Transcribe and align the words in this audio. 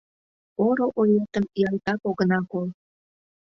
Поро 0.55 0.87
оетым 1.01 1.45
ялтак 1.67 1.99
огына 2.09 2.39
кол. 2.51 2.67